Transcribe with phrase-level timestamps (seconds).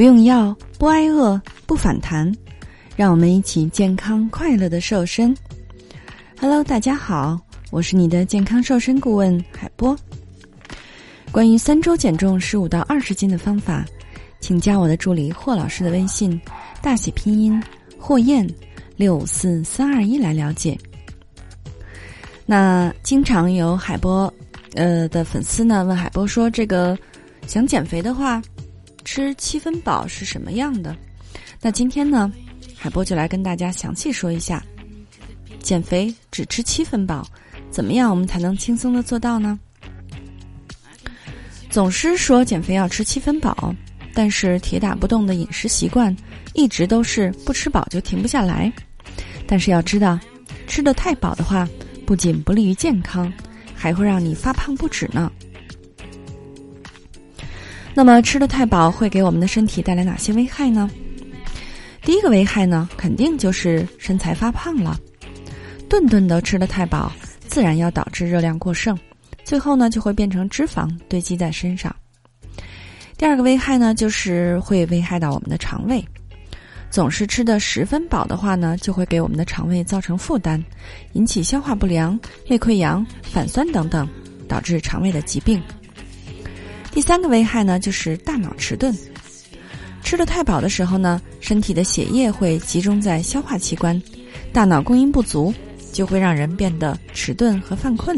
[0.00, 2.34] 不用药，不挨饿，不反弹，
[2.96, 5.36] 让我们一起健康快乐的瘦身。
[6.40, 7.38] Hello，大家好，
[7.70, 9.94] 我是你的健康瘦身顾问海波。
[11.30, 13.84] 关于三周减重十五到二十斤的方法，
[14.40, 16.40] 请加我的助理霍老师的微信，
[16.80, 17.62] 大写拼音
[17.98, 18.48] 霍燕
[18.96, 20.78] 六五四三二一来了解。
[22.46, 24.32] 那经常有海波
[24.72, 26.98] 呃的粉丝呢问海波说，这个
[27.46, 28.40] 想减肥的话。
[29.12, 30.96] 吃七分饱是什么样的？
[31.60, 32.32] 那今天呢，
[32.76, 34.64] 海波就来跟大家详细说一下，
[35.60, 37.26] 减肥只吃七分饱，
[37.72, 39.58] 怎么样我们才能轻松的做到呢？
[41.70, 43.74] 总是说减肥要吃七分饱，
[44.14, 46.16] 但是铁打不动的饮食习惯
[46.54, 48.72] 一直都是不吃饱就停不下来。
[49.44, 50.20] 但是要知道，
[50.68, 51.68] 吃的太饱的话，
[52.06, 53.32] 不仅不利于健康，
[53.74, 55.32] 还会让你发胖不止呢。
[57.94, 60.90] 那么吃的太饱会给我们的身体带来哪些危害呢？
[62.02, 64.98] 第一个危害呢，肯定就是身材发胖了。
[65.88, 67.12] 顿顿的吃的太饱，
[67.46, 68.96] 自然要导致热量过剩，
[69.44, 71.94] 最后呢就会变成脂肪堆积在身上。
[73.18, 76.02] 第二个危害呢，就是会危害到我们的肠胃。
[76.90, 80.62] 总是吃的十分饱的话呢，就会给我们的肠胃造成负担，
[81.12, 84.08] 引起消化不良、胃溃疡、反酸等等，
[84.48, 85.62] 导致肠胃的疾病。
[86.92, 88.94] 第三个危害呢，就是大脑迟钝。
[90.02, 94.00] 吃的太饱的时候呢，身体的血液会集中在消化器官，
[94.52, 95.54] 大脑供应不足，
[95.92, 98.16] 就会让人变得迟钝和犯困。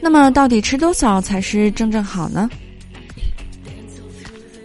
[0.00, 2.48] 那么，到底吃多少才是正正好呢？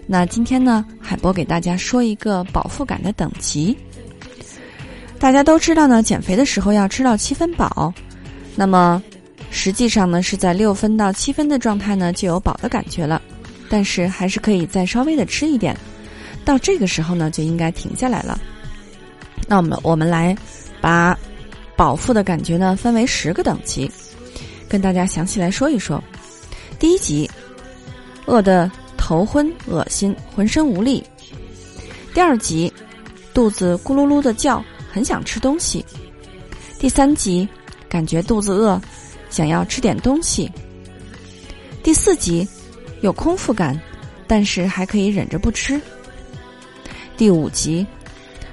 [0.08, 3.78] 那今天呢，海波给大家说一个饱腹感的等级。
[5.20, 7.94] 大家都知道呢，减肥的时候要吃到七分饱，
[8.56, 9.04] 那么。
[9.52, 13.22] 实际上呢，是在六分到七分的状态呢，就有饱的感觉了，
[13.70, 15.76] 但是还是可以再稍微的吃一点，
[16.46, 18.40] 到这个时候呢，就应该停下来了。
[19.48, 20.36] 那我们我们来
[20.80, 21.18] 把
[21.76, 23.92] 饱腹的感觉呢分为十个等级，
[24.68, 26.02] 跟大家详细来说一说。
[26.78, 27.30] 第一级，
[28.26, 31.04] 饿得头昏恶心，浑身无力；
[32.14, 32.72] 第二级，
[33.34, 35.84] 肚子咕噜噜的叫，很想吃东西；
[36.80, 37.48] 第三级，
[37.90, 38.80] 感觉肚子饿。
[39.30, 40.52] 想要吃点东西。
[41.84, 42.48] 第四集
[43.02, 43.80] 有空腹感，
[44.28, 45.80] 但是还可以忍着不吃。
[47.16, 47.86] 第五集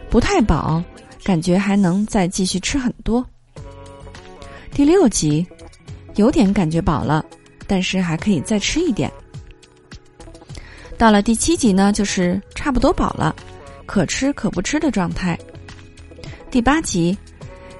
[0.08, 0.82] 不太饱，
[1.22, 3.24] 感觉还能再继续吃很多。
[4.72, 5.46] 第六集
[6.14, 7.24] 有点感觉饱了，
[7.66, 9.10] 但是还可以再吃一点。
[10.98, 13.34] 到了第七集呢，就是差不多饱了，
[13.86, 15.38] 可吃可不吃的状态。
[16.50, 17.16] 第八集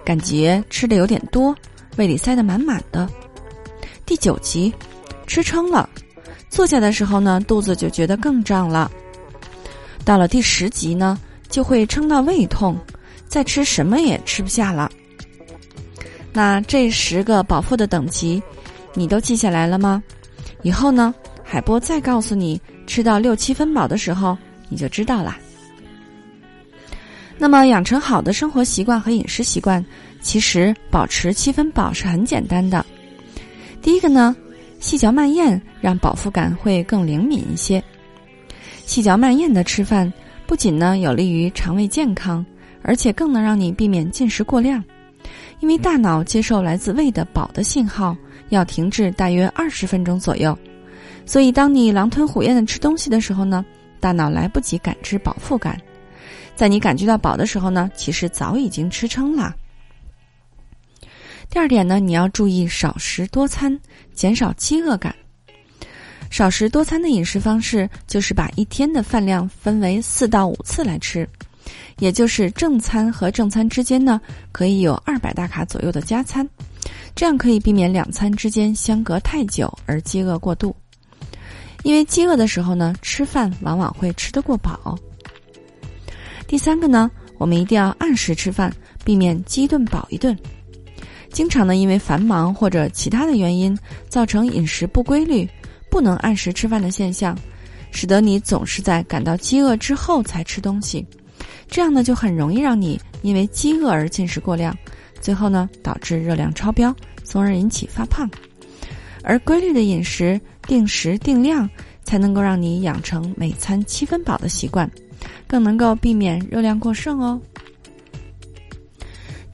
[0.04, 1.54] 感觉吃的有点多。
[1.96, 3.08] 胃里塞得满满的，
[4.04, 4.72] 第九集，
[5.26, 5.88] 吃撑了，
[6.50, 8.90] 坐下的时候呢，肚子就觉得更胀了。
[10.04, 11.18] 到了第十集呢，
[11.48, 12.78] 就会撑到胃痛，
[13.26, 14.90] 再吃什么也吃不下了。
[16.34, 18.42] 那这十个饱腹的等级，
[18.92, 20.02] 你都记下来了吗？
[20.62, 24.36] 以后呢，海波再告诉你，吃到六七分饱的时候，
[24.68, 25.38] 你就知道啦。
[27.38, 29.82] 那么，养成好的生活习惯和饮食习惯。
[30.26, 32.84] 其实保持七分饱是很简单的。
[33.80, 34.34] 第一个呢，
[34.80, 37.80] 细嚼慢咽，让饱腹感会更灵敏一些。
[38.84, 40.12] 细嚼慢咽的吃饭，
[40.44, 42.44] 不仅呢有利于肠胃健康，
[42.82, 44.82] 而且更能让你避免进食过量。
[45.60, 48.16] 因为大脑接受来自胃的饱的信号
[48.48, 50.58] 要停滞大约二十分钟左右，
[51.24, 53.64] 所以当你狼吞虎咽的吃东西的时候呢，
[54.00, 55.80] 大脑来不及感知饱腹感。
[56.56, 59.54] 在你感觉到饱的时候呢，其实早已经吃撑了。
[61.48, 63.78] 第二点呢，你要注意少食多餐，
[64.14, 65.14] 减少饥饿感。
[66.30, 71.26] 少食多餐的饮食方式就是把一天的饭量分为四到五次来吃，
[71.98, 74.20] 也就是正餐和正餐之间呢，
[74.52, 76.46] 可以有二百大卡左右的加餐，
[77.14, 80.74] 这样可以避免两餐之间相隔太久而饥饿过度。
[81.84, 84.98] 因为饥饿的时候呢，吃饭往往会吃得过饱。
[86.48, 88.74] 第三个呢，我们一定要按时吃饭，
[89.04, 90.36] 避免饥一顿饱一顿。
[91.30, 93.78] 经常呢，因为繁忙或者其他的原因，
[94.08, 95.48] 造成饮食不规律、
[95.90, 97.36] 不能按时吃饭的现象，
[97.90, 101.04] 使得你总是在感到饥饿之后才吃东西，
[101.68, 104.76] 这样呢就很容易让你因为饥饿而进食过量，
[105.20, 106.94] 最后呢导致热量超标，
[107.24, 108.28] 从而引起发胖。
[109.22, 111.68] 而规律的饮食、定时定量，
[112.04, 114.88] 才能够让你养成每餐七分饱的习惯，
[115.48, 117.40] 更能够避免热量过剩哦。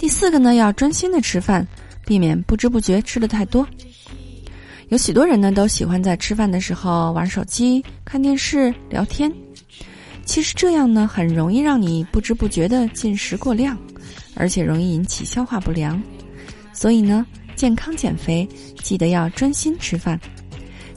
[0.02, 1.64] 第四个呢，要专心的吃饭，
[2.04, 3.64] 避免不知不觉吃的太多。
[4.88, 9.32] 有许多人呢都喜欢在吃饭的时候玩手机、看电视、聊天。
[10.25, 13.78] 其实这样呢，很容易让你不知不觉的进食过量，
[14.34, 16.02] 而且容易引起消化不良。
[16.72, 18.44] 所以呢，健康减肥
[18.82, 20.19] 记得要专心吃饭，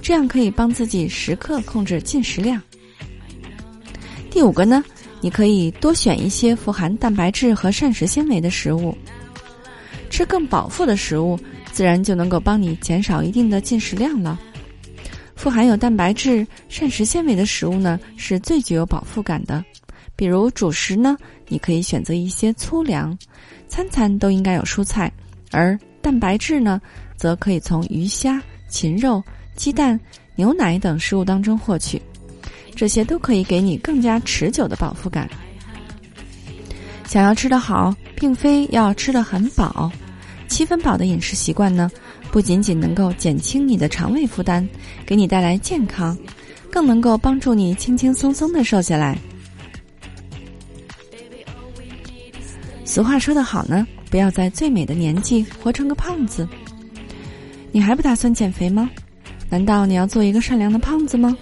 [0.01, 2.59] 这样可以帮自己时刻控制进食量。
[4.31, 4.83] 第五个呢，
[5.21, 8.95] 你可以多选一些富含蛋白质和膳食纤维的食物，
[10.09, 11.39] 吃更饱腹的食物。
[11.71, 14.39] 自然就能够帮你减少一定的进食量了。
[15.35, 19.61] 富含有蛋白质、膳食纤维的食物呢，是最具有饱腹感的。
[20.15, 21.17] 比如主食呢，
[21.49, 23.17] 你可以选择一些粗粮，
[23.67, 25.11] 餐餐都应该有蔬菜；
[25.51, 26.81] 而蛋白质呢，
[27.17, 29.21] 则可以从鱼虾、禽肉、
[29.57, 29.99] 鸡蛋、
[30.37, 32.01] 牛奶等食物当中获取。
[32.75, 35.29] 这些都可以给你更加持久的饱腹感。
[37.07, 39.91] 想要吃得好，并非要吃得很饱。
[40.47, 41.89] 七分饱的饮食习惯呢，
[42.31, 44.67] 不仅仅能够减轻你的肠胃负担，
[45.05, 46.17] 给你带来健康，
[46.69, 49.17] 更能够帮助你轻轻松松的瘦下来。
[52.83, 56.47] 俗话说得好呢，不要在最美的年纪活成个胖子。
[57.71, 58.89] 你还不打算减肥吗？
[59.49, 61.35] 难道你要做一个善良的胖子吗？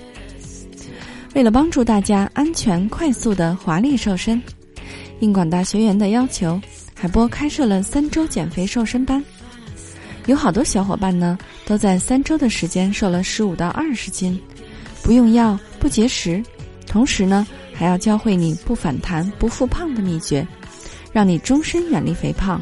[1.34, 4.42] 为了帮助大家安全、快速的华丽瘦身，
[5.20, 6.60] 应广大学员的要求。
[6.96, 9.22] 海波开设了三周减肥瘦身班，
[10.28, 14.40] 有好多小伙伴呢都在三周的时间瘦了十五到二十斤，
[15.02, 16.42] 不用药不节食，
[16.88, 20.48] 同时呢还要教会你不反弹不复胖的秘诀，
[21.12, 22.62] 让你终身远离肥胖。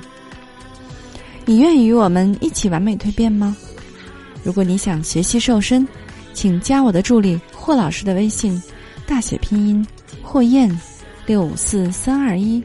[1.45, 3.55] 你愿意与我们一起完美蜕变吗？
[4.43, 5.87] 如果你想学习瘦身，
[6.33, 8.59] 请加我的助理霍老师的微信，
[9.05, 9.85] 大写拼音
[10.23, 10.67] 霍燕
[11.27, 12.61] 六五四三二一。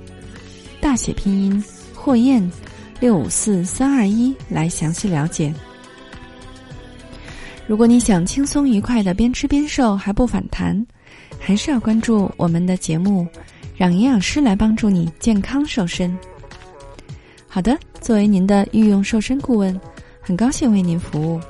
[0.80, 1.62] 大写拼音
[1.92, 2.50] 霍燕
[2.98, 5.52] 六五四三二一来详细了解。
[7.66, 10.84] 如果你想轻松愉快的边吃边瘦还不反弹，
[11.38, 13.26] 还是要关注我们的节目，
[13.76, 16.16] 让营养师来帮助你健康瘦身。
[17.46, 19.78] 好的，作为您的御用瘦身顾问，
[20.22, 21.40] 很高兴为您服务。